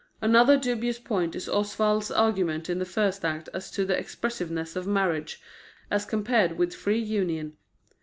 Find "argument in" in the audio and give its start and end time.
2.09-2.79